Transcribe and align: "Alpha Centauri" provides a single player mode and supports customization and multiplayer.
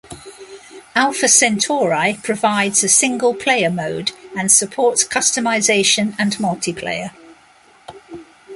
"Alpha 0.95 1.27
Centauri" 1.27 2.19
provides 2.23 2.83
a 2.83 2.89
single 2.89 3.35
player 3.35 3.69
mode 3.69 4.11
and 4.35 4.51
supports 4.51 5.03
customization 5.03 6.15
and 6.17 6.35
multiplayer. 6.37 7.11